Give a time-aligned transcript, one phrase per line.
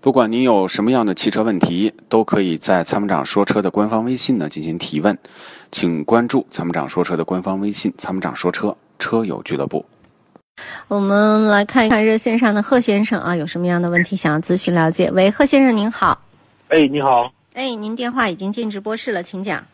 [0.00, 5.18] 不管您有什么样的汽车问题，都可以在参谋长说车的官方微信呢进行提问，
[5.72, 9.84] 请关注参谋长说车的官方微信“参谋长说车车友俱乐部”。
[10.86, 15.10] 我们来看一看热线上的贺先生啊，有什么样的问题想要咨询了解？
[15.10, 16.22] 喂，贺先生您好。
[16.68, 17.32] 哎，你好。
[17.54, 19.64] 哎，您电话已经进直播室了，请讲。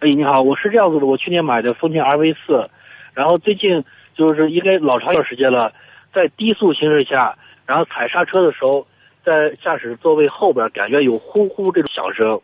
[0.00, 2.68] 哎，你好，我是这样子的，我去年买的丰田 RV 四，
[3.14, 3.84] 然后最近
[4.16, 5.72] 就是应该老长一段时间了，
[6.12, 8.86] 在低速行驶下，然后踩刹车的时候，
[9.24, 12.40] 在驾驶座位后边感觉有呼呼这种响声。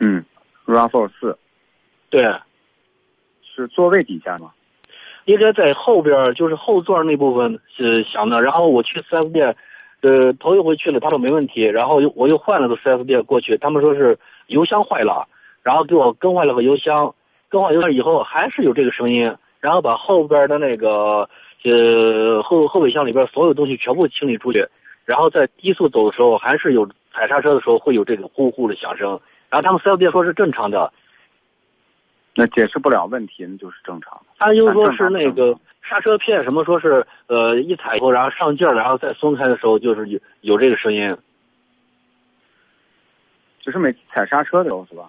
[0.00, 0.24] 嗯
[0.66, 1.38] ，RAV4 四，
[2.10, 2.22] 对，
[3.42, 4.52] 是座位底下吗？
[5.24, 8.40] 应该在后边，就是后座那部分是响的。
[8.40, 9.56] 然后我去 4S 店，
[10.00, 15.26] 呃，头一回去了，他说没问题，然后又我又换了个 4S 店过去，他们说是油箱坏了。
[15.64, 17.14] 然后给我更换了个油箱，
[17.50, 21.28] 更换油箱以后还是有这个声音，然后把后边的那个
[21.64, 24.66] 呃后后备箱里边所有东西全部清理出去，
[25.08, 30.92] 然后在低速走的时候还是有踩刹车的时候会有这个呼呼的响声，然后他们四 S 店说是正常的，
[32.34, 34.20] 那解释不了问题，那就是正常。
[34.36, 41.16] 他又说是那个刹车片什么说是呃一踩以后然后上劲儿，然后再松开的时候就是有有这个声音，
[43.62, 45.08] 只是每次踩刹车的时候是吧？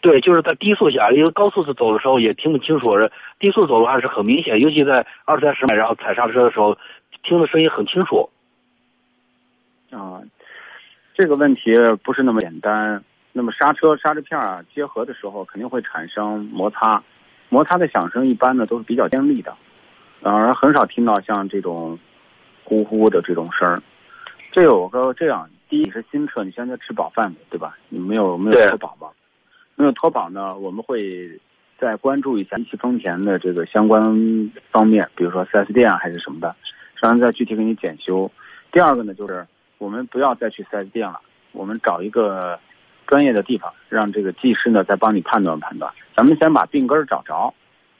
[0.00, 2.92] 对，就是在低速下，因为高速走的时候也听不清楚。
[3.40, 6.78] 低速走的话是很明显，尤其在二三十迈然后踩刹车的时候，
[7.24, 8.30] 听的声音很清楚。
[9.90, 10.22] 啊，
[11.14, 13.02] 这个问题不是那么简单。
[13.36, 17.02] 那么刹车刹车片啊结合的时候肯定会产生摩擦，
[17.48, 19.56] 摩擦的响声一般呢都是比较尖利的，
[20.22, 21.98] 而很少听到像这种
[22.62, 23.82] 呼呼的这种声儿。
[24.52, 27.76] 这有个这样，第一是新车，你现在吃饱饭没，对吧？
[27.88, 29.08] 你没有没有脱保吧？
[29.74, 31.40] 没有脱保呢，我们会
[31.76, 34.00] 再关注一下一汽丰田的这个相关
[34.70, 36.54] 方面，比如说 4S 店啊还是什么的，
[37.00, 38.30] 然后再具体给你检修。
[38.70, 39.44] 第二个呢，就是
[39.78, 41.20] 我们不要再去 4S 店了，
[41.52, 42.58] 我们找一个
[43.06, 45.92] 专业的地方，让这个技师呢再帮你判断判断。
[46.16, 47.52] 咱们先把病根找着，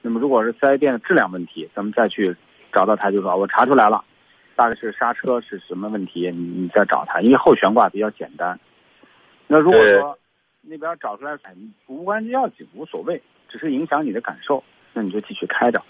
[0.03, 2.37] 那么如果是 4S 店的质量问题，咱们再去
[2.73, 4.05] 找到他，就说我查出来了，
[4.57, 8.59] 大概是刹车是什么问题，你你再找他，因为后悬挂比较简单。
[9.47, 10.19] 那如果说。
[10.67, 11.37] 那边找出来，
[11.89, 15.83] 无关紧要紧，无所谓，只是影响你的感受，那你就继续开着。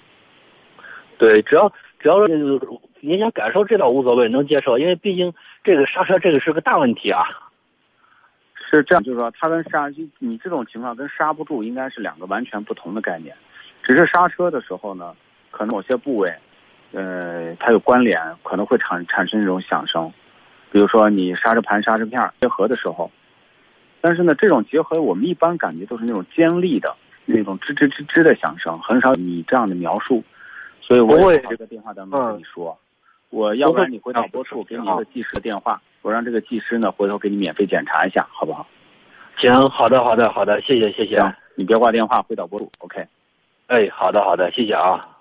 [1.17, 1.73] 对，只要
[2.05, 2.61] 只要是
[3.01, 5.33] 影响感受，这倒无所谓，能接受，因为毕竟
[5.63, 7.23] 这个刹车这个是个大问题啊。
[8.71, 9.89] 是这样，就是说它跟刹，
[10.19, 13.35] 你这种情况跟刹不住应该是两个完全不同的概念。
[13.85, 15.17] 只是刹车的时候呢，
[15.51, 16.35] 可能某些部位，
[16.93, 20.13] 呃，它有关联，可能会产产生这种响声，
[20.71, 23.11] 比如说你刹车盘、刹车片结合的时候。
[24.03, 26.95] 但是呢，这种结合我们一般感觉都是那种尖利的
[27.25, 30.23] 那种吱吱吱吱的响声，很少你这样的描述，
[30.87, 32.77] 所以我会这个电话当中跟你说，
[33.31, 38.67] 我要不然你回导播处给你一个技师的电话，我让这个技师呢回头给你免费检查一下，好不好？
[39.39, 41.21] 行，好的，好的，好的，谢谢，谢谢。
[41.57, 43.07] 你别挂电话，回导播处，OK。
[43.69, 45.14] 哎，好的，好的，谢谢啊。